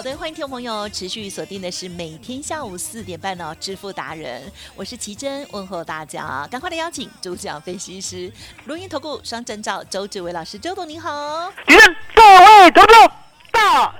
[0.00, 8.32] 好的，欢迎听众朋友持续锁定的是每天下午四点半哦，致富达人，我是奇珍，问候大家，赶快的邀请主讲分析师，
[8.64, 13.10] 录音投顾双证照周志伟老师，周董您好，奇珍，各位投众
[13.52, 13.94] 大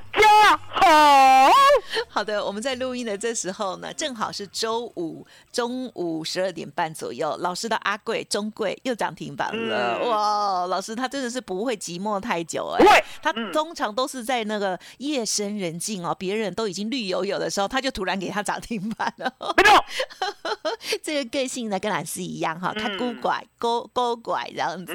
[0.68, 1.50] 好。
[2.08, 7.36] 好的，我们在录音的这时候呢，正好是周五中午十二点半左右。
[7.38, 10.66] 老师的阿贵中贵又涨停板了，哇！
[10.66, 19.32] 老师他真的是不会寂寞太久哎，他通常都是在那个夜深人静哦，别人都已经绿油油的时候，他就突然给他涨停板了。
[19.56, 19.84] 没错，
[21.02, 24.92] 这个个性呢跟老师一样哈，他孤拐勾勾拐这样子，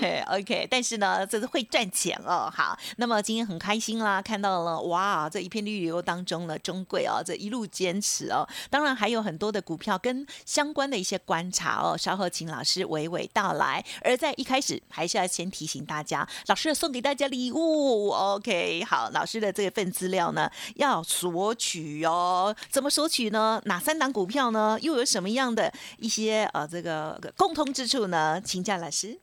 [0.00, 0.66] 嘿，OK。
[0.70, 2.52] 但是呢，这是会赚钱哦。
[2.54, 6.56] 好，那么今天很开心啦，看到了哇，这一片绿油当中呢。
[6.58, 13.82] 中贵哦，这一路坚持哦，当然还有很多的股票跟相关的一些观察哦，稍后请老师娓娓道来。
[14.02, 18.84] 而在一开始，还是要先提醒大家，老师送给大家礼物，OK？
[18.84, 22.54] 好，老师的这份资料呢，要索取哦。
[22.68, 23.62] 怎么索取呢？
[23.64, 24.76] 哪三档股票呢？
[24.82, 28.38] 又有什么样的一些呃这个共通之处呢？
[28.44, 29.18] 请教老师。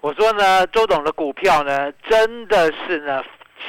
[0.00, 3.22] 我说呢，周董的股票呢，真的是呢。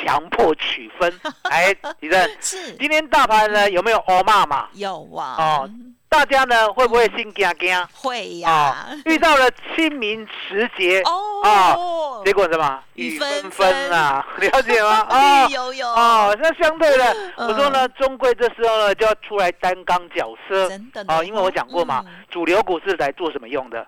[0.04, 1.20] 强迫取分，
[1.50, 4.68] 哎，李正是今天大盘呢有没有欧骂嘛？
[4.74, 5.36] 有啊。
[5.38, 5.70] 哦，
[6.10, 7.88] 大家呢会不会心惊惊？
[7.94, 8.88] 会呀。
[9.06, 12.80] 遇到了清明时节哦，结果什么？
[12.94, 15.06] 雨纷纷啊， 了解吗？
[15.10, 15.88] 啊， 有有。
[15.88, 23.86] 哦，那相对的，我说呢，中贵这时候呢就要出来担纲角色，真的哦，因为我讲过嘛，主流股是来做什么用的？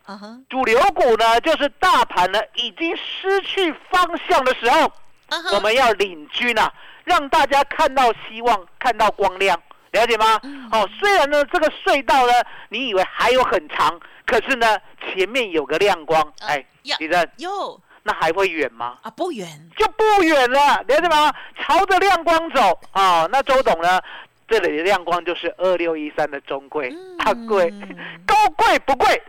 [0.50, 4.91] 主流股呢就是大盘呢已经失去方向的时候。
[5.54, 6.72] 我们要领军啊，
[7.04, 9.60] 让大家看到希望，看到光亮，
[9.92, 10.40] 了解吗？
[10.72, 12.34] 哦，虽然呢，这个隧道呢，
[12.70, 16.66] 你以为还有很长，可是呢，前面有个亮光，哎，
[17.00, 18.98] 李正，哟，那还会远吗？
[19.02, 21.34] 啊，不远，就不远了，了解吗？
[21.59, 23.28] 朝着亮光走啊！
[23.30, 24.02] 那周董呢，
[24.48, 27.70] 这里的亮光就是二六一三的中贵，它贵，
[28.26, 29.22] 高贵不贵？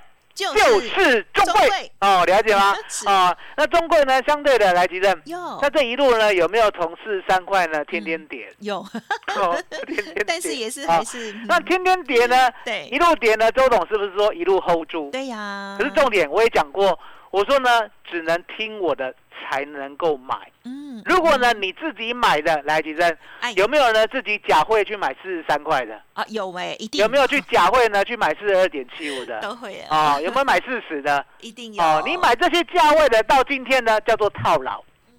[0.46, 2.74] 就是中贵哦，了解吗？
[3.06, 4.22] 啊，那中贵呢？
[4.24, 5.22] 相对的来提振。
[5.60, 7.84] 那这一路呢，有没有从四十三块呢？
[7.86, 8.48] 天天跌。
[8.60, 8.78] 有。
[9.36, 10.24] 哦，天天跌。
[10.26, 11.32] 但是也是还是。
[11.46, 12.48] 那天天跌呢？
[12.64, 12.88] 对。
[12.92, 13.50] 一路跌呢？
[13.50, 15.10] 周董是不是说一路 hold 住？
[15.10, 15.76] 对呀。
[15.78, 16.96] 可是重点我也讲过，
[17.30, 19.12] 我说呢，只能听我的。
[19.40, 20.34] 才能够买。
[20.64, 23.16] 嗯，如果呢你自己买的来提升，
[23.56, 26.24] 有没有呢自己假汇去买四十三块的啊？
[26.28, 27.00] 有哎，一定。
[27.00, 29.40] 有没有去假汇呢去买四十二点七五的？
[29.42, 30.20] 都会啊。
[30.20, 31.24] 有没有买四十的？
[31.40, 31.82] 一定有。
[31.82, 34.82] 哦，你买这些价位的，到今天呢叫做套牢。
[35.08, 35.14] 嗯，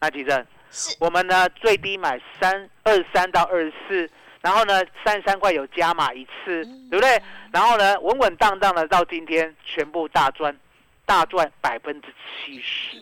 [0.00, 0.96] 那提升是。
[1.00, 4.10] 我们呢最低买三二三到二十四，
[4.40, 7.20] 然后呢三十三块有加码一次，对不对？
[7.52, 10.56] 然后呢稳稳当当的到今天全部大赚。
[11.04, 12.08] 大赚百分之
[12.46, 12.96] 七十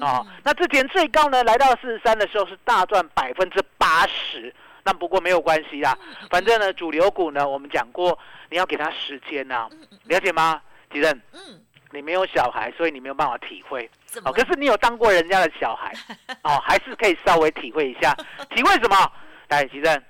[0.00, 0.24] 啊！
[0.42, 4.54] 那之前最高呢，来到四十三的时候是大赚百分之八十。
[4.84, 5.96] 那不过没有关系啦，
[6.28, 8.18] 反正呢，主流股呢，我们讲过，
[8.50, 9.68] 你要给他时间呐，
[10.06, 10.60] 了解吗？
[10.92, 11.60] 吉正，嗯，
[11.92, 13.88] 你没有小孩，所以你没有办法体会。
[14.24, 15.92] 哦，可是你有当过人家的小孩，
[16.42, 18.12] 哦，还是可以稍微体会一下。
[18.50, 18.96] 体会什么？
[19.48, 20.02] 来，吉正，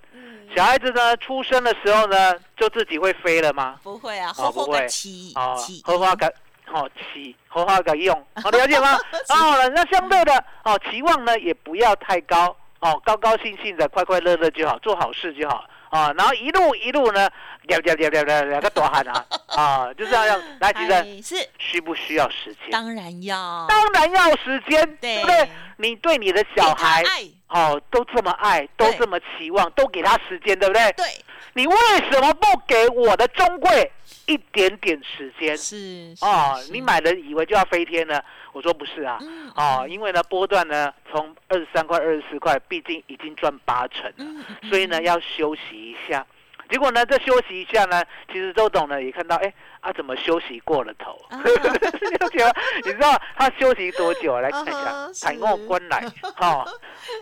[0.56, 3.78] 小孩子呢出生的时候呢，就自己会飞了吗？
[3.82, 6.32] 不会啊，哦不会起哦起，荷花感
[6.68, 8.98] 哦起荷花感用，好了解吗？
[9.28, 16.12] 哦，那相对的哦，期望呢也不要太高哦，高高兴兴的，快快乐乐就好，做好事就好啊。
[16.16, 17.28] 然后一路一路呢，
[17.62, 22.70] 聊聊聊聊聊聊个大汉啊啊，就这样样来，其实哎是需不需要时间？
[22.70, 25.48] 当然要，当然要时间，对不对？
[25.76, 27.02] 你对你的小孩
[27.48, 30.92] 哦都这么爱，都这么期望，都给他时间，对不对？
[30.92, 31.06] 对
[31.54, 31.76] 你为
[32.10, 33.92] 什么不给我的中贵
[34.26, 35.56] 一点点时间？
[35.56, 38.24] 是哦，是你买了以为就要飞天了？
[38.52, 46.26] 我说不是啊，嗯哦，因为呢波段呢从二十三块、二十四块，毕竟已经赚八成了，所以呢要休息一下。
[46.70, 51.18] 结果呢，这休息一下呢，其实周董呢也看到，哎啊，怎么休息过了头？
[51.28, 51.42] 啊
[52.18, 52.54] 就觉得
[52.84, 54.38] 你知道他休息多久？
[54.40, 56.02] 来看一下啊，采是购关来，
[56.36, 56.64] 哈，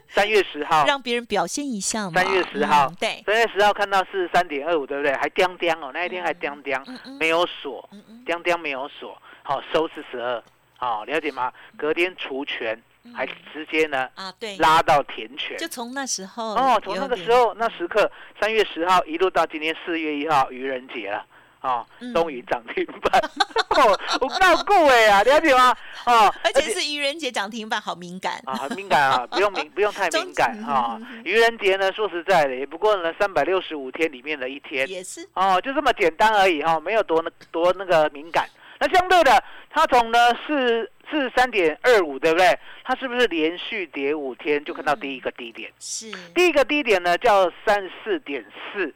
[0.08, 2.22] 三月十号，让别人表现一下嘛。
[2.22, 5.12] 三月十号嗯对，三月十号看到四十三点二五，对不对？
[5.16, 6.78] 还叮叮哦，那一天还叮叮，
[7.18, 7.88] 没有锁，
[8.24, 10.42] 叮叮没有锁，好收四十二，
[10.76, 11.52] 好了解吗？
[11.76, 12.80] 隔天除权，
[13.14, 15.56] 还直接呢啊对，拉到填权。
[15.58, 18.10] 就从那时候哦，从那个时候那时刻，
[18.40, 21.24] 三月十号一路到今天四月一号愚人节了。
[21.62, 23.20] 哦嗯，终于涨停板，
[23.76, 25.76] 哦，我告顾哎啊，了解吗？
[26.06, 28.40] 哦，而且是愚人节涨停板，好敏感。
[28.46, 31.22] 啊，很敏感啊， 不用敏，不用太敏感中啊嗯。
[31.22, 38.48] 愚人节呢，说实在的，也不过呢三百六十五天里面的一天，也是哦，就这么简单而已哈、哦，没有多那多那个敏感。
[38.80, 42.58] 那相对的，它从呢四四十三点二五，对不对？
[42.82, 45.70] 它是不是连续跌五天就看到第一个低点？
[45.78, 48.42] 是，第一个低点呢叫三四点
[48.72, 48.92] 四，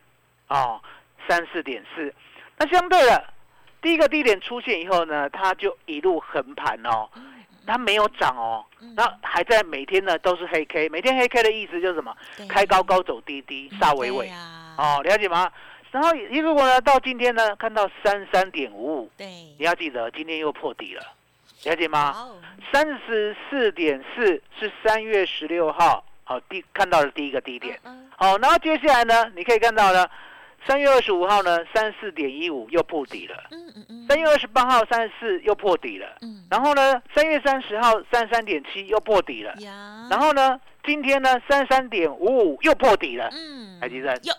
[0.49, 0.81] 哦，
[1.29, 2.13] 三四点四。
[2.57, 3.25] 那相对的，
[3.83, 7.07] 第一个低点出现以后呢，它就一路横盘哦，
[7.67, 12.17] 它没有涨哦，嗯那还在每天呢都是黑 K，每天黑 K 的意思就是什么？
[12.39, 14.31] 对开高高走低低，嗯杀尾尾
[14.79, 15.53] 哦，了解吗？
[15.95, 19.03] 然后一如果呢到今天呢看到三三点五。
[19.03, 21.03] 五，对，你要记得今天又破底了，
[21.63, 22.11] 了解吗？
[22.11, 22.37] 哦。
[22.73, 27.79] 三十四点四是三月十六号，好、第看到的第一个低点。
[27.85, 30.05] 嗯好、然后接下来呢，你可以看到呢，
[30.67, 34.07] 三月二十五号呢三四点一五又破底了，嗯嗯嗯。
[34.09, 36.45] 三月二十八号三十四又破底了，嗯。
[36.51, 43.31] 然后呢三月三十号三三点七又破底了，呀，然后呢今天呢三三点五五又破底了。
[43.33, 44.35] 嗯，台积电有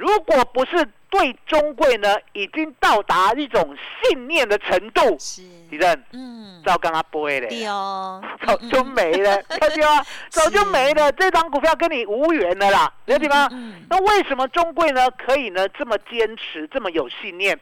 [0.00, 10.02] 如果不是对中贵呢，已经到达一种信念的程度，是，地震嗯，照刚刚播的，对哦， 早就没了，了解吗？
[10.30, 13.46] 早就没了，这张股票跟你无缘了啦，了解吗？
[13.52, 17.60] 嗯，那为什么中贵呢可以呢这么坚持，这么有信念？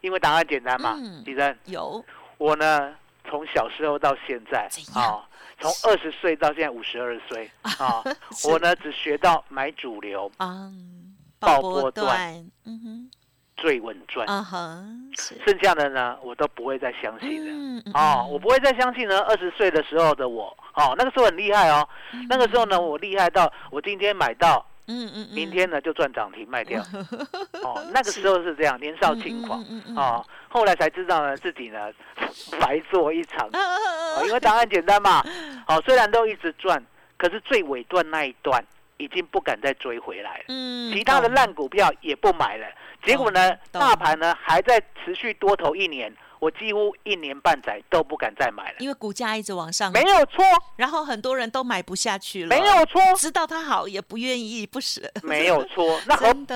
[0.00, 2.04] 因为答案简单嘛嗯，地震，有，
[2.38, 2.94] 我呢
[3.28, 5.26] 从小时候到现在啊，
[5.58, 8.04] 从二十岁到现在五十二岁啊，
[8.48, 10.30] 我呢只学到买主流。
[10.36, 10.70] 啊，
[11.40, 13.10] 爆波波段嗯哼
[13.56, 14.82] 最稳赚，，啊哈，
[15.18, 17.52] 是，剩下的呢我都不会再相信了。
[17.52, 19.20] 嗯嗯哦，我不会再相信呢。
[19.20, 21.86] 二十岁的时候的我，哦，那个时候很厉害哦。
[22.28, 26.82] 那个时候呢，我厉害到我今天买到，嗯嗯嗯，明天呢就赚涨停卖掉。
[27.62, 29.62] 哦，那个时候是这样，年少轻狂。
[29.94, 31.90] 哦，后来才知道呢，自己呢
[32.60, 33.46] 白做一场。
[34.24, 35.22] 因为答案简单嘛。
[35.66, 36.82] 哦，虽然都一直赚，
[37.18, 38.64] 可是最尾段那一段
[39.00, 40.44] 已经不敢再追回来了。
[40.48, 41.34] 嗯，其他的懂。
[41.34, 42.66] 烂股票也不买了，
[43.02, 48.76] 结果呢，大盘呢还在持续多头一年，我几乎一年半载都不敢再买了。
[48.80, 50.42] 因为股价一直往上，没有错，
[50.76, 56.00] 然后很多人都买不下去了，没有错，知道它好也不愿意，不舍，没有错。
[56.06, 56.54] 那何不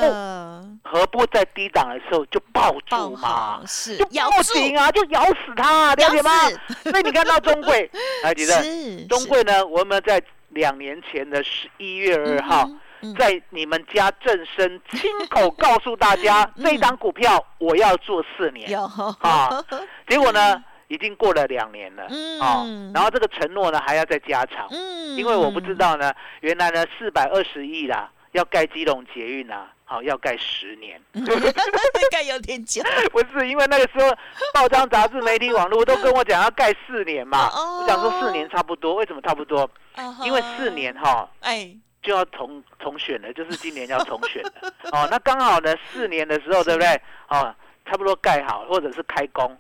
[0.82, 3.62] 何不在低档的时候就抱住嘛？
[3.66, 6.30] 是就咬住抱紧啊，就咬死它，了解吗？
[6.82, 7.90] 所以你看到中贵，
[8.24, 12.80] 还记得，是中贵呢，我们在两年前的十一月二号，，嗯
[13.14, 16.64] 在你们家正生亲口告诉大家， 嗯。
[16.64, 18.70] 这张股票我要做四年。
[18.70, 18.82] 有。
[19.20, 19.64] 啊，
[20.08, 22.40] 结果呢，已经过了两年了，嗯。
[22.40, 25.16] 啊，然后这个承诺呢还要再加长，嗯。
[25.16, 31.25] 因为我不知道呢，原来呢四百二十亿啦，要盖基隆捷运啊，好要盖十年， 应
[32.11, 32.82] 该有点久，
[33.12, 34.12] 不是因为那个时候
[34.52, 37.80] 报章、杂志、媒体、网络都跟我讲要盖四年嘛，哦。
[37.82, 39.68] 我想说四年差不多，为什么差不多？
[40.25, 41.70] 因为四年哈哎，
[42.04, 44.52] 就要重重选了，就是今年要重选了，
[44.92, 47.00] 哦，那刚好呢四年的时候，对不对？
[47.28, 47.52] 哦，
[47.87, 49.58] 差不多盖好或者是开工，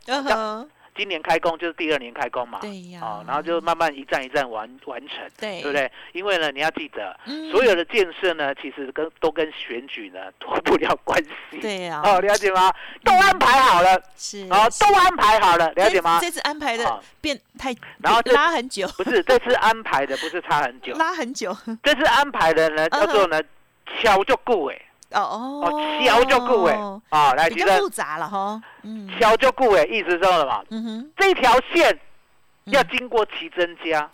[0.94, 3.00] 今年开工就是第二年开工嘛，对呀。
[3.02, 5.62] 哦，然后就慢慢一站一站完完成，对。
[5.62, 5.90] 对不对？
[6.12, 7.50] 因为呢，你要记得，嗯。
[7.50, 11.58] 所有的建设呢，其实跟都跟选举呢脱不了关系。
[11.60, 12.70] 对呀，哦，了解吗？
[13.02, 14.46] 都安排好了，是。
[14.50, 16.18] 哦，都安排好了，了解吗？
[16.20, 16.30] 这？
[16.30, 17.00] 次安排的哦。
[17.20, 23.40] 变太，然后这拉很久，不是这次安排的，不是差很久， 拉很久，这次安排的呢嗯叫做呢
[24.02, 24.82] 敲就顾哎，
[25.14, 26.76] 哦哦哦，小就顾哎，
[27.10, 30.64] 啊，来，比其实较复杂了哈，嗯小就顾哎，意思是什么？
[30.70, 31.98] 嗯哼，这条线
[32.64, 34.08] 要经过奇珍家，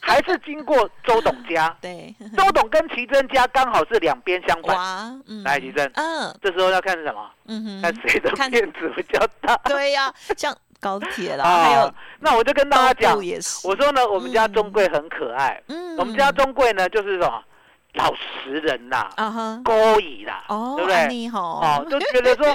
[0.00, 1.74] 还是经过周董家？
[1.80, 4.76] 对，周董跟奇珍家刚好是两边相反。
[4.76, 7.30] 哇，嗯，来，奇珍，嗯这时候要看什么？
[7.46, 9.56] 嗯哼，看谁的面子比较大。
[9.64, 13.16] 对呀，像高铁啦，啊还有那我就跟大家讲，
[13.64, 15.60] 我说呢，我们家中贵很可爱。
[15.68, 17.42] 嗯我们家中贵呢，就是什么
[17.98, 21.28] 老实人呐，啊哈，勾引啦，哦，对不对？
[21.32, 22.46] 哦，就觉得说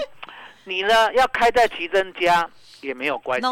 [0.64, 2.50] 你呢要开在奇珍家
[2.82, 3.48] 也没有关系，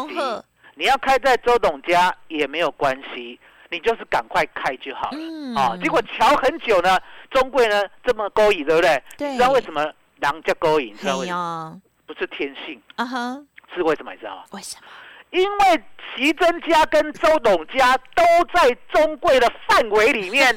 [0.74, 3.38] 你要开在周董家也没有关系，
[3.70, 5.18] 你就是赶快开就好了。
[5.18, 6.98] 嗯哦，结果瞧很久呢，
[7.30, 9.02] 中贵呢这么勾引，对不对？
[9.18, 9.84] 对你知道为什么
[10.20, 10.94] 狼叫勾引？
[10.94, 11.82] 你知道嘿为什么？
[12.06, 13.38] 不是天性，啊哈，
[13.74, 14.12] 是为什么？
[14.12, 14.44] 你知道吗？
[14.52, 14.86] 为什么？
[15.32, 15.82] 因为
[16.14, 18.22] 奇珍家跟周董家都
[18.54, 20.56] 在中贵的范围里面，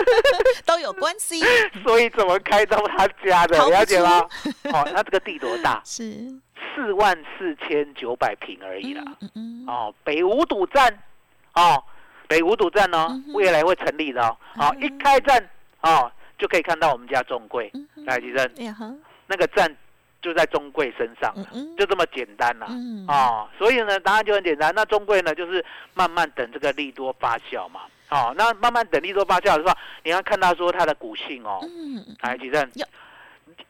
[0.66, 1.40] 都有关系，
[1.84, 3.56] 所以怎么开到他家的？
[3.68, 4.20] 了解吗
[4.62, 4.68] 出？
[4.76, 5.80] 哦，他这个地多大？
[5.84, 6.02] 是，
[6.74, 9.02] 四万四千九百平而已啦。
[9.20, 10.98] 嗯嗯嗯，哦，北五堵站，
[11.54, 11.82] 哦，
[12.28, 14.36] 北五堵站哦嗯，未来会成立的哦。
[14.56, 15.42] 哦，嗯一开站
[15.80, 17.72] 哦，就可以看到我们家中贵。
[18.06, 18.92] 来，吉生，哎呀哈，
[19.26, 19.74] 那个站
[20.22, 22.66] 就在中贵身上，嗯嗯，就这么简单啦。
[22.70, 24.72] 嗯，哦，所以呢，答案就很简单。
[24.74, 27.80] 那中贵呢，就是慢慢等这个利多发酵嘛。
[28.10, 31.60] 哦，那慢慢等利多发酵的话，你要看他说他的股性哦。
[31.62, 32.86] 嗯，来，吉正有，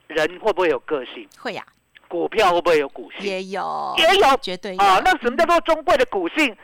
[0.07, 1.27] 人会不会有个性？
[1.39, 1.63] 会呀，
[2.07, 3.25] 股票会不会有股性？
[3.25, 6.55] 也有，也有绝对有啊，那什么叫做中贵的股性？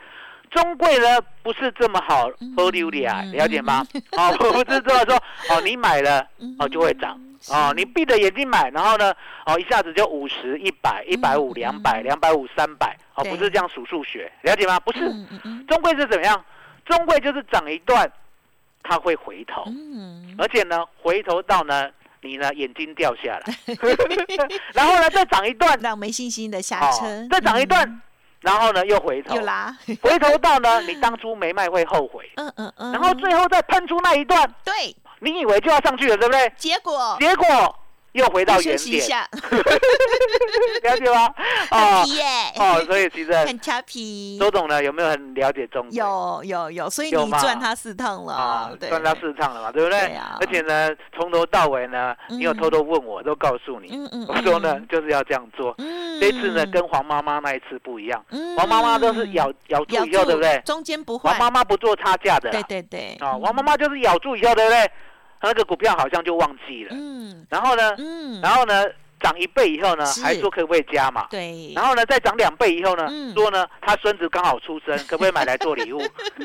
[0.50, 3.86] 中贵呢不是这么好嗯喝溜的啊，嗯了解吗？
[4.12, 5.14] 哦，不是这么说
[5.50, 9.12] 哦，你买了嗯哦就会涨是哦，你闭着眼睛买，然后呢
[9.46, 14.78] 哦一下子就五十、一百、一百五、嗯两百、两百五、三百，哦不是这样数数学，了解吗？
[14.80, 15.00] 不是，
[15.68, 16.44] 中贵是怎么样？
[16.84, 18.10] 中贵就是涨一段，
[18.82, 21.88] 它会回头，嗯，而且呢回头到呢
[22.22, 23.54] 你呢眼睛掉下来
[24.74, 28.00] 然后呢再涨一段，让没信心的下哦车，再涨一段嗯，
[28.40, 36.52] 然后呢又回头又，拉，回头到呢，你当初没卖会后悔，嗯嗯嗯，然后最后再喷出那一段，对，你以为就要上去了，对不对？
[36.56, 37.76] 结果结果
[38.12, 39.06] 又回到原点，
[40.82, 41.32] 了解吗？
[41.70, 42.24] 很哦皮耶，
[42.56, 45.92] 哦，所以其实 很调皮，周董呢有没有很了解中国？
[45.92, 49.98] 有有有，所以你赚他四趟了赚他四趟了嘛，对不对？
[50.40, 54.08] 而且呢，从头到尾呢，你有嗯偷偷问我，都告诉你。
[54.26, 55.74] 我说呢嗯，就是要这样做。
[55.78, 60.60] 嗯，这次呢，跟黄妈妈那一次不一样，嗯黄妈妈都是咬咬住以后，对不对？
[60.64, 64.90] 中间不坏黄，妈妈不做差价的啦对，对对，啊，黄妈妈就是咬住以后，对不对？
[65.42, 66.90] 那个股票好像就忘记了。
[66.92, 67.46] 嗯。
[67.48, 68.84] 然后呢，嗯，然后呢，
[69.20, 70.22] 涨一倍以后呢，是。
[70.22, 71.26] 还说可不可以加嘛？
[71.30, 76.00] 对，然后呢，再涨两倍以后呢嗯，说呢，他孙子刚好出生， 可不可以买来做礼物？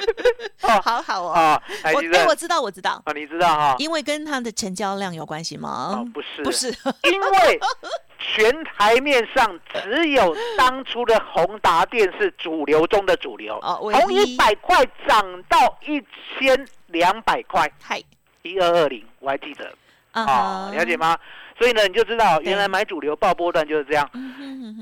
[0.63, 0.81] 哦。
[0.83, 3.75] 好好哦，啊，哎，其实我哎我知道我知道，啊，你知道哈？
[3.79, 5.99] 因为跟他的成交量有关系吗？
[5.99, 6.07] 哦，？
[6.13, 6.67] 不是，不，是，
[7.11, 7.59] 因为
[8.17, 16.01] 全台面上只有当初的宏达电是主流中的主流，哦唯从一一百块涨到一
[16.39, 18.01] 千两百块，嗨，
[18.43, 19.73] 一二二零，我还记得。
[20.11, 20.95] 啊了解？
[20.95, 21.17] 吗？
[21.57, 24.07] 所以呢，你就知道原来买主流爆波段就是这样，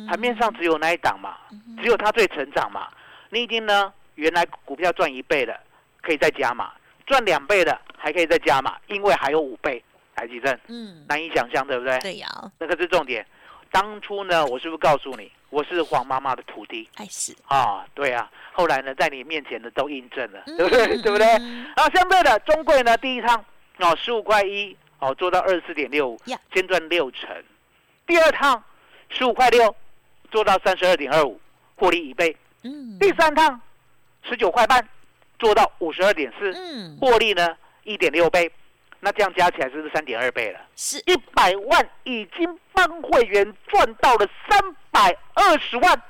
[0.08, 2.90] 盘面上只有那一档嘛，嗯只有它最成长嘛。
[3.30, 5.58] 你已经呢，原来股票赚一倍的，
[6.02, 6.74] 可以再加嘛；
[7.06, 9.82] 赚两倍的还可以再加嘛，因为还有五倍。
[10.14, 11.98] 台积电嗯，难以想象，对不对？
[12.00, 12.28] 对呀，
[12.60, 13.26] 那个是重点。
[13.72, 17.86] 当初呢，我是不是告诉你，我是黄妈妈的徒弟还是啊？
[17.96, 20.86] 对啊，后来呢，在你面前呢都印证了，嗯对不对？
[20.86, 21.26] 嗯对不对？
[21.40, 23.44] 嗯然后相对的，中贵呢，第一趟
[23.82, 27.30] 哦，十五块一哦，做到二十四点六五呀，先赚六成。
[28.06, 28.64] 第二趟
[29.10, 29.76] 十五块六，
[30.32, 31.40] 做到三十二点二五，
[31.76, 32.36] 获利一倍。
[32.64, 33.60] 嗯，第三趟
[34.24, 34.88] 十九块半，
[35.40, 38.52] 做到五十二点四，嗯，获利呢一点六倍。
[39.00, 40.60] 那这样加起来是不是三点二倍了？
[40.76, 46.02] 是一百万已经帮会员赚到了三百二十万。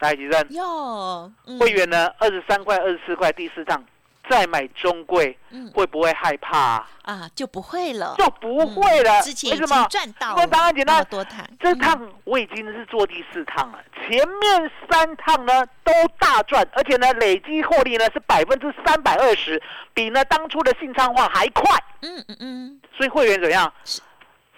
[0.00, 3.82] 来，吉生，哟，嗯会员呢二十三块、二十四块，第四趟
[4.28, 6.88] 再买中贵，嗯会不会害怕啊？
[7.02, 9.20] 啊就不会了，就不会了。
[9.20, 9.86] 嗯之前已经为什么？
[9.88, 19.60] 赚到因为答案简单多趟，这嗯趟我已经是做第四趟了，前面三趟呢都大赚，而且呢累积获利呢是百分之三百二十，
[19.92, 21.64] 比呢当初的信昌化还快。
[22.02, 23.72] 嗯嗯嗯，所以会员怎么样？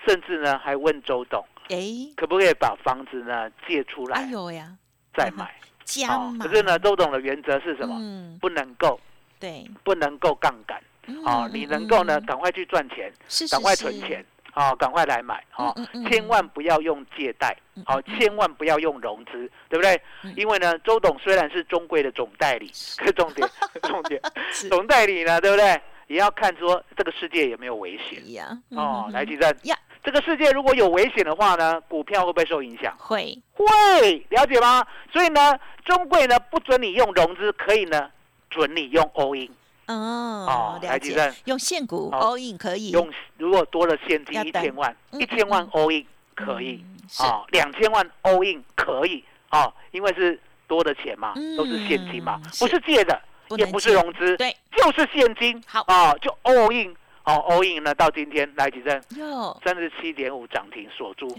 [0.06, 1.76] 甚至呢还问周董，哎，
[2.16, 4.70] 可不可以把房子呢借出哎来呦呀，
[5.16, 5.44] 再买？
[5.44, 5.50] 哦，
[5.84, 7.96] 加码，可是呢，周董的原则是什么？
[8.00, 8.98] 嗯，不能够，
[9.38, 10.80] 对，不能够杠杆。
[11.24, 14.24] 哦嗯，你能够呢，嗯赶快去赚钱，是赶快存钱，
[14.54, 20.34] 哦，赶快来买，哦嗯嗯，嗯千万不要用借贷，好，千万不要用融资，对不对嗯？
[20.36, 23.48] 因为呢，周董虽然是中贵的总代理，可重点，
[23.84, 25.80] 重点，是总代理呢，对不对？
[26.08, 29.08] 也要看说这个世界有没有危险呀，哦。
[29.12, 32.96] 来，吉正呀，这个世界如果有危险的话呢，股票会不会受影响？
[32.98, 34.84] 会会，了解吗？
[35.12, 38.08] 所以呢，中贵呢不准你用融资，可以呢
[38.56, 39.48] 准你用 all in。
[39.86, 40.88] 哦，了解。
[40.88, 43.08] 来吉正，用现股好 all in 可以，用
[43.38, 46.84] 如果多了现金一千万，嗯一千万嗯 all in 可以。
[47.20, 49.22] 哦，两千万 all in 可以。
[49.50, 53.20] 哦，因为是多的钱嘛，都是现金嘛嗯，不是借的，
[53.56, 55.62] 也不是融资，对，就是现金。
[55.66, 55.84] 好。
[55.86, 56.92] 哦，就 all in
[57.24, 61.28] 哦，all in 呢到今天来几阵哟，三十七点五涨停锁住，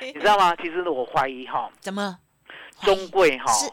[0.00, 0.54] 你知道吗？
[0.56, 2.16] 其实，我怀疑哈，怎么？
[2.82, 3.68] 中贵哈是，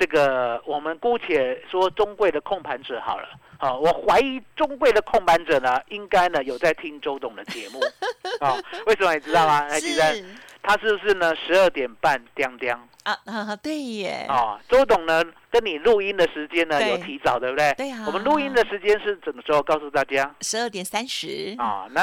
[0.00, 3.28] 这个我们姑且说中贵的控盘者好了。
[3.58, 7.78] 好，我怀疑中贵的控盘者呢，应该呢有在听周董的节目。
[8.40, 9.60] 哦，为什么你知道吗？
[9.66, 10.16] 来，第三
[10.62, 11.36] 他是不是呢？
[11.36, 12.72] 十二点半，叮叮。
[13.02, 17.74] 啊啊，对耶，哦，周董呢跟你录音的时间呢有提早，对不对？
[17.74, 19.62] 对啊我们录音的时间是什么时候？
[19.62, 22.00] 告诉大家十二点三十，啊、那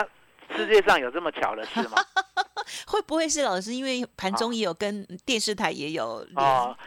[0.55, 1.97] 世界上有这么巧的事吗？
[2.85, 3.73] 会不会是老师？
[3.73, 6.77] 因为盘中也有跟电视台也有连哦，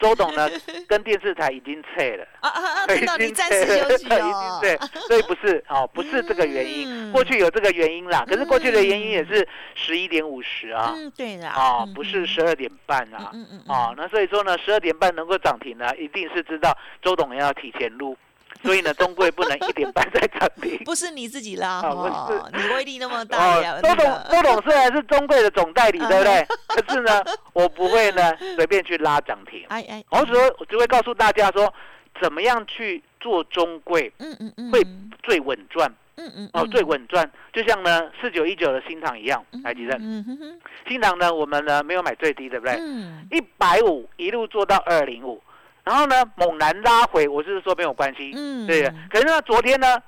[0.00, 0.48] 周董呢
[0.88, 2.26] 跟电视台已经撤了。
[2.40, 2.84] 啊啊啊！
[2.86, 4.76] 已听到你经暂时撤了休息 已经哦，对，
[5.06, 6.88] 所以不是哦，不是这个原因。
[6.88, 7.12] 嗯。
[7.12, 18.16] 过去有这个原因啦，可是过去的原因也是十一点五十啊，嗯，对的，哦，嗯不是十二点半啊，嗯嗯嗯，哦，那所以说呢，十二点半能够涨停呢，一定是知道周董要提前录，
[18.64, 20.78] 所以呢，中贵不能一点半再涨停。
[20.84, 26.46] 不是你自己拉，哦，你威力那么大呀，哦，周董周董虽然是中贵的总代理， 对不对？
[26.68, 31.72] 可是呢，我不会呢随便去拉涨停，哎哎，我只会我只会告诉大家说，
[32.20, 34.80] 怎么样去做中贵嗯嗯嗯，会
[35.22, 35.92] 最稳赚。
[36.16, 37.30] 嗯嗯哦，最稳赚。
[37.50, 42.76] 就像呢四九一九的新塘一样，来吉正，嗯哼哼，新塘呢我们呢没有买最低，对不对？
[42.78, 43.26] 嗯。
[43.30, 45.42] 一百五一路做到二零五，
[45.84, 48.82] 然后呢猛然拉回，我就是说没有关系，嗯，对。
[49.10, 50.00] 可是呢昨天呢，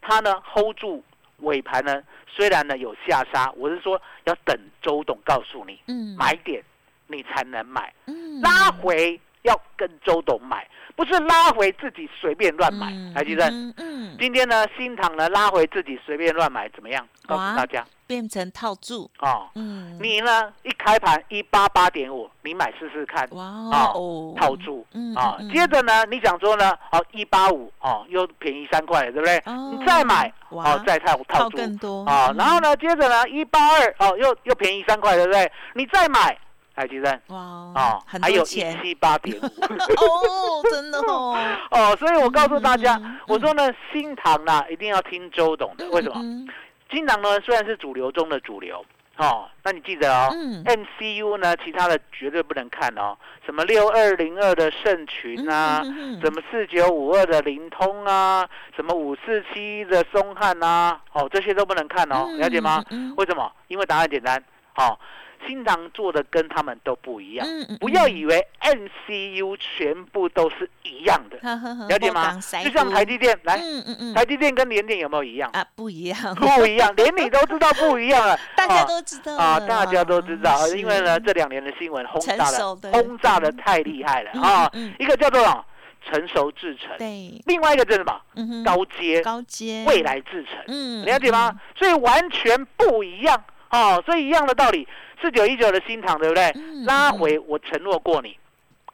[0.00, 1.04] 它呢 hold 住
[1.38, 6.62] 尾盘呢，虽然呢有下杀，我是说要等周董告诉你嗯，买点，
[7.06, 8.40] 你才能买，嗯。
[8.40, 10.66] 拉回要跟周董买，
[10.98, 13.48] 不是拉回自己随便乱买，嗯台积电。
[13.52, 17.06] 嗯嗯，今天呢，新塘呢拉回自己随便乱买怎么样？
[17.24, 17.86] 告哇诉大家。
[18.08, 24.84] 变成套住，哦，嗯，你呢一开盘一八八点五，你买试试看，哇啊哦，套住。
[24.92, 25.48] 嗯啊嗯。
[25.50, 29.38] 接着呢，你想说呢，哦一八五哦又便宜三块了，对不对？
[29.46, 29.76] 哦。
[29.78, 30.72] 你再买哇。
[30.72, 31.58] 哦再套套套住。
[31.58, 32.04] 更多。
[32.06, 32.36] 啊，嗯。
[32.38, 35.52] 然后呢，接着呢一八二哦又又便宜三块，对不对？
[35.74, 36.36] 你再买，
[36.78, 37.36] 台积电哇
[37.74, 39.42] 哦，很还有一七八点五。
[39.98, 41.36] 哦，真的哦，
[41.72, 45.88] 哦，所以我告诉大家嗯嗯嗯，我说呢，新塘啦，一定要听周董的。
[45.90, 46.20] 为什么？
[46.22, 46.46] 嗯
[46.90, 48.82] 新塘呢虽然是主流中的主流，
[49.18, 53.14] 哦，那你记得哦嗯，MCU 呢，其他的绝对不能看哦，
[53.44, 62.82] 什么六二零二的盛群啊，嗯嗯嗯什么四九五二的灵通啊，什么五四七的松汉啊，哦，这些都不能看哦，了解吗？
[63.18, 63.52] 为什么？
[63.66, 64.42] 因为答案简单，
[64.76, 64.98] 哦，
[65.46, 67.46] 新塘做的跟他们都不一样。
[67.80, 72.38] 不要以为 MCU 全部都是一样的，了了解吗？
[72.64, 75.50] 就像台积电，来，嗯嗯嗯，台积电跟联电有没有一样？
[75.52, 78.38] 啊不一样，不一样， 连你都知道不一样了。
[78.56, 82.92] 大家哦都知道啊，了大家都知道，因为呢，这两年的新闻轰炸的。
[82.92, 84.70] 轰炸的太厉害了嗯啊！
[84.98, 85.64] 一个叫做
[86.04, 88.20] 成熟制程，对，另外一个就是什么？
[88.36, 89.20] 嗯高阶。
[89.22, 89.84] 高阶。
[89.86, 91.58] 未，来制程，嗯了解吗？？
[91.76, 94.02] 所以完全不一样哦。
[94.06, 94.86] 所以一样的道理，
[95.20, 96.44] 四九一九的新塘，对不对？
[96.54, 98.38] 嗯拉回我承诺过你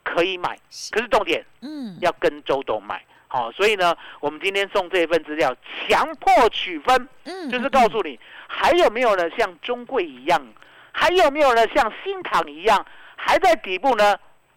[0.02, 0.58] 可以买，
[0.90, 3.02] 可是重点嗯，要跟周董买。
[3.28, 5.52] 好、所以呢，我们今天送这一份资料，
[5.88, 10.40] 强迫取分，嗯就是告诉你，还有没有呢像中贵一样，
[10.92, 14.16] 还有没有呢像新塘一样，还在底部呢？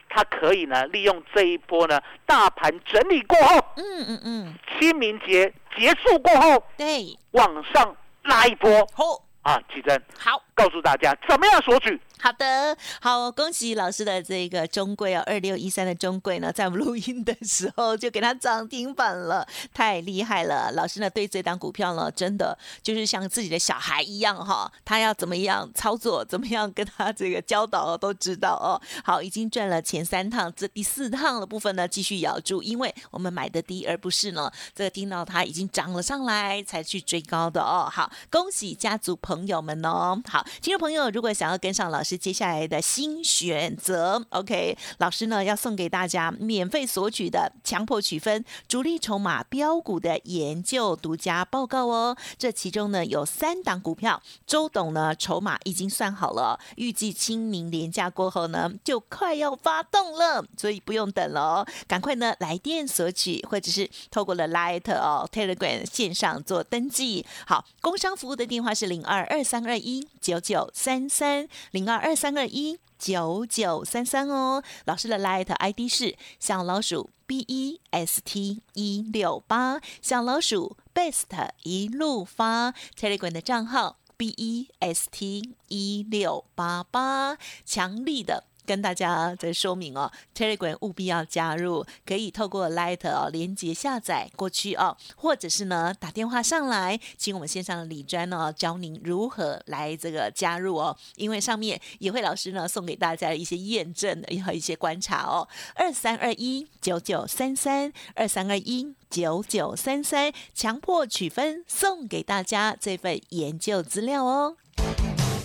[0.09, 9.03] 它可以呢利用这一波呢大盘整理过后，嗯嗯嗯，清明节结束过后对，往上拉一波好，
[9.47, 9.57] 啊！
[9.73, 10.46] 奇珍好。
[10.57, 12.01] 告诉大家怎么样索取。
[12.19, 20.71] 好的，好，恭喜老师的这个中贵哦，二六一三的中贵呢，在我们录音的时候就给它涨停板了， 太厉害了！
[20.71, 28.81] 老师呢对这档股票呢，真的就是像自己的小孩一样哈，他要怎么样操作，怎么样跟他这个教导哦，都知道哦。
[29.03, 37.87] 好，已经赚了前三趟，这第四趟的部分呢，继续咬住，因为我们买的低，而不是呢这个听到它已经涨了上来才去追高的哦。
[37.91, 40.19] 好，恭喜家族朋友们哦。
[40.27, 52.17] 好，听众朋友，如果想要跟上老师接下来的新选择，OK，老师呢要送给大家免费索取的强迫取分主力筹码标股的研究独家报告哦。
[52.37, 67.25] 这其中呢有三档股票，周董呢筹码已经算好了，预计清明连假过后呢就快要发动了，所以不用等了哦，赶快呢来电索取，或者是透过了 Light 哦 Telegram 线上做登记。
[67.45, 74.63] 好，工商服务的电话是零二二三二一九九三三零二二三二一九九三三哦。
[74.85, 85.07] 老师的 Light ID 是小老鼠 B E S T 一六八，小老鼠 Best 一路发 Telegram 的账号 B E S
[85.11, 88.45] T 一六八八，强力的。
[88.67, 114.57] 跟大家在说明哦，Telegram 务必要加入，可以透过 Light 哦连接下载过去哦，或者是呢打电话上来，请我们线上的李专呢教您如何来这个加入哦，因为上面也会老师呢送给大家一些验证的，还有一些观察哦，二三二一九九三三二三二一九九三三，强迫取分送给大家这份研究资料哦。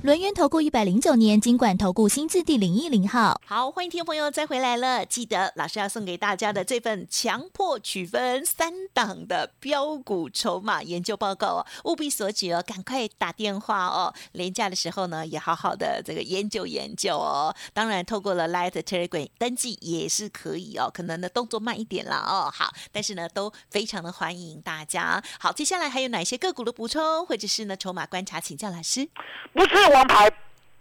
[0.00, 5.04] 轮源投顾一百零九年金管投顾新字第零一零号，好，欢迎听众朋友再回来了。
[5.04, 14.14] 记得老师要送给大家的这份强迫取分三档的标股筹码研究报告哦，务必索取哦，赶快打电话哦。
[14.32, 17.52] 廉价的时候呢，也好好的这个研究研究哦。
[17.74, 22.48] 当然，透过了 Light Telegram 登记也是可以哦，可能呢动作慢一点啦哦。
[22.54, 25.20] 好，但是呢都非常的欢迎大家。
[25.40, 29.08] 好，接下来还有哪些个股的补充，或者是呢筹码观察，请教老师。
[29.52, 29.87] 不是。
[29.90, 30.30] 王牌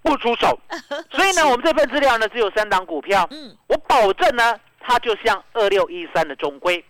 [0.02, 0.58] 不出手，
[1.12, 3.28] 所以呢，我们这份资料呢只有三档股票。
[3.32, 6.84] 嗯，我保证呢，它就像二六一三的中规，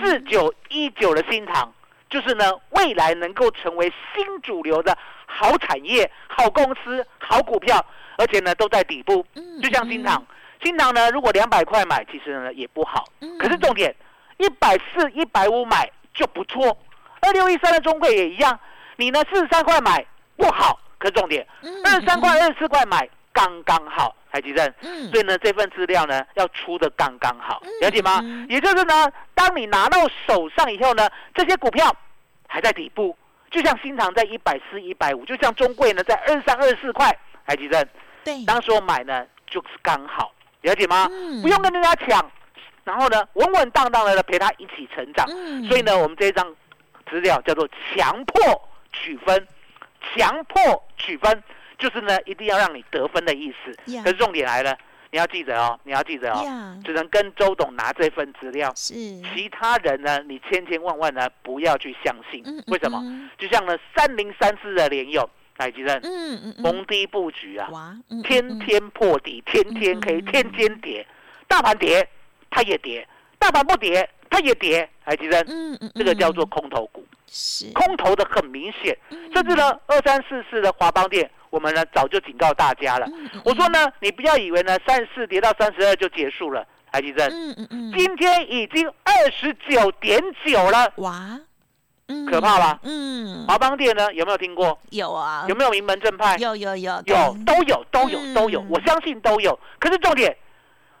[0.00, 1.72] 四九一九的新塘，
[2.08, 4.96] 就是呢未来能够成为新主流的
[5.26, 7.84] 好产业、好公司、好股票，
[8.16, 9.26] 而且呢都在底部。
[9.60, 10.24] 就像新塘，
[10.62, 13.04] 新塘呢如果两百块买，其实呢也不好。
[13.40, 13.94] 可是重点，
[14.38, 16.76] 一百四、一百五买就不错。
[17.22, 18.58] 二六一三的中规也一样，
[18.96, 20.04] 你呢四十三块买
[20.36, 20.78] 不好。
[21.02, 21.44] 可重点，
[21.84, 24.72] 二十三块、二十四块买刚刚好，海基证。
[25.10, 28.22] 所以呢，这份资料呢要出的刚刚好，了解吗？
[28.48, 31.92] 也就是呢，当你拿到手上以后呢，这些股票
[32.46, 33.16] 还在底部，
[33.50, 37.84] 就像新塘在一百四、一百五，就像中贵呢在二十三、二十四块，海基证。
[38.22, 41.08] 对，当时我买呢就是刚好，了解吗？
[41.42, 42.30] 不用跟人家抢，
[42.84, 45.26] 然后呢稳稳当当的陪他一起成长。
[45.66, 46.46] 所以呢，我们这张
[47.10, 49.44] 资料叫做强迫取分。
[50.14, 51.42] 强迫取分，
[51.78, 53.74] 就是呢，一定要让你得分的意思。
[54.02, 54.76] 可是重点来了，
[55.10, 58.72] 你要记得哦，你要记得哦，只能跟周董拿这份资料。
[58.74, 62.42] 是，其他人呢，你千千万万呢不要去相信。
[62.68, 63.02] 为什么？
[63.38, 67.68] 就像呢，三零三四的联友，来吉正，嗯嗯嗯，逢低布局啊，
[68.24, 71.06] 天天破底，天天可以天天跌，
[71.46, 72.08] 大盘跌
[72.50, 73.06] 它也跌，
[73.38, 77.04] 大盘不跌它也跌，来吉正，嗯嗯，这个叫做空头股。
[77.72, 78.96] 空头的很明显，
[79.34, 83.08] 甚至呢，二三四四的华邦店，我们呢早就警告大家了。
[83.44, 91.40] 我说呢，你不要以为呢三十四跌到三十二就结束了，台积电，嗯嗯嗯，今天已经二十九点九了，哇，
[92.30, 92.78] 可怕吧？
[92.82, 94.78] 嗯，华邦店呢有没有听过？
[94.90, 96.36] 有啊，有没有名门正派？
[96.36, 99.58] 有有有有都有都有都有，我相信都有。
[99.78, 100.36] 可是重点，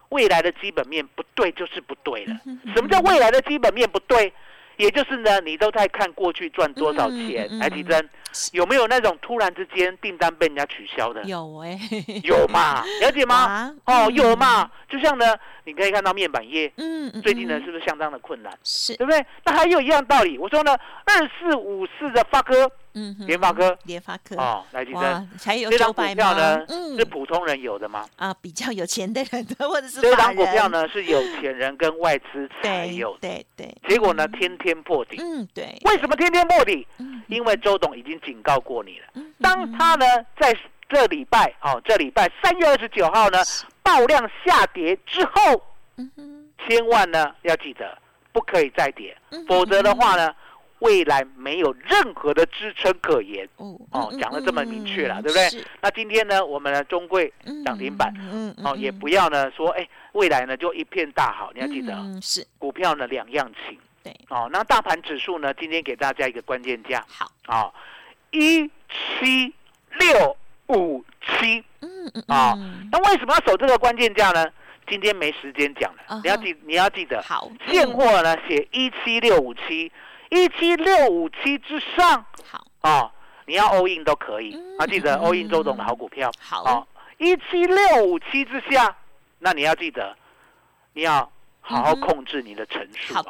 [0.08, 2.34] 未来的基本面不对就是不对了。
[2.74, 4.32] 什么叫未来的基本面不对？
[4.76, 8.08] 也就是呢，你都在看过去赚多少钱来提升，
[8.52, 11.22] 有没有那种突然之间订单被人家取消的？
[11.24, 11.78] 有哎，
[12.22, 12.82] 有嘛？
[13.00, 13.74] 了解吗？
[13.86, 14.70] 哦，有嘛？
[14.88, 18.52] 就像呢，你可以看到面板业，嗯，最近呢是不是相当的困难？
[18.64, 19.24] 是，对不对？
[19.44, 22.70] 那还有一样道理，我说呢，二四五四的发科。
[22.94, 28.06] 嗯，联发科，联发科哦，来提升，才有这张股票呢，是普通人有的吗？
[28.16, 33.74] 啊，比较有钱的人的， 或者是这张股票呢，是有钱人跟外资才有， 对对。
[33.88, 35.16] 结果呢，天天破底。
[35.20, 35.74] 嗯，对。
[35.84, 36.86] 为什么天天破底？
[37.28, 39.22] 因为周董已经警告过你了。
[39.40, 40.04] 当他呢
[40.38, 40.54] 在
[40.88, 43.38] 这礼拜，哦，这礼拜三月二十九号呢
[43.82, 45.62] 爆量下跌之后，
[46.68, 47.96] 千万呢要记得
[48.32, 49.16] 不可以再跌，
[49.48, 50.34] 否则的话呢。
[50.82, 53.48] 未来没有任何的支撑可言。
[53.56, 55.64] 哦哦讲的这么明确了对不对？
[55.80, 57.32] 那今天呢，我们呢中贵
[57.64, 61.50] 涨停板，嗯哦，也不要呢说，哎，未来呢就一片大好。
[61.54, 62.46] 你要记得，嗯是。
[62.58, 63.78] 股票呢两样情。
[64.02, 67.72] 对，哦，那大盘指数呢，今天给大家一个关键价，好，哦，
[68.32, 69.54] 一七
[69.98, 70.36] 六
[70.68, 71.64] 五七。
[71.80, 74.46] 嗯嗯啊嗯那为什么要守这个关键价呢？
[74.88, 79.90] 今天没时间讲了你要记，你要记得，好，现货呢写一七六五七，
[80.32, 82.24] 一七六五七之上。
[82.50, 83.12] 好，啊，
[83.44, 84.54] 你要 all in 都可以。
[84.54, 84.78] 嗯。
[84.78, 86.32] 啊，记得嗯 all in 周董的好股票。
[86.40, 86.62] 好。
[86.62, 86.86] 啊，
[87.18, 88.96] 一七六五七之下，
[89.38, 90.16] 那你要记得，
[90.94, 93.22] 你要好好控制你的层数啊。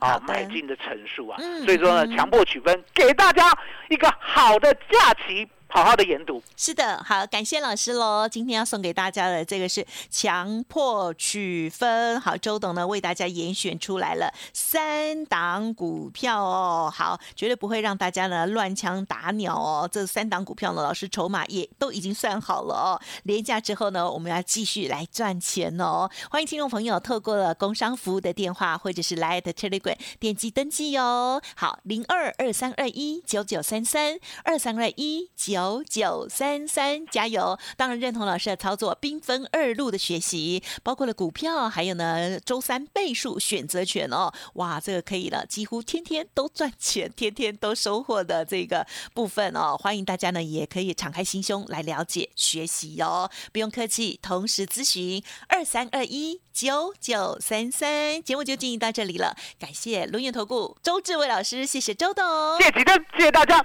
[0.00, 2.16] 好买进的层数啊，嗯所以说呢，嗯。
[2.16, 3.56] 强迫取分，给大家
[3.88, 6.42] 一个好的假期，好好的研读。
[6.56, 8.26] 是的，好，感谢老师喽。
[8.28, 19.88] 今天要送给大家的这个是强迫取分，好，周董呢为大家严选出来了三档股票哦，好，绝对不会让大家呢乱枪打鸟哦。
[19.92, 23.00] 这三档股票呢，老师筹码也都已经算好了哦。
[23.24, 26.10] 连假之后呢，我们要继续来赚钱哦。
[26.30, 31.42] 欢迎听众朋友透过了工商服务的电话或者是 Light Telegram 点击登记哦。
[31.54, 37.58] 好，零二二三二一九九三三二三二一九九九三三，加油！
[37.76, 44.32] 当然认同老师的操作，缤纷二路的学习，包括了股票，还有呢周三倍数选择权哦。
[44.54, 49.76] 哇，这个可以了，几乎天天都赚钱，天天都收获的这个部分哦。
[49.76, 58.22] 欢迎大家呢也可以敞开心胸来了解学习哦，不用客气，同时咨询二三二一九九三三。
[58.22, 62.24] 节目就进行到这里了，感谢龙眼投顾周志伟老师，谢谢周董，
[62.58, 62.84] 谢谢，
[63.16, 63.64] 谢谢大家，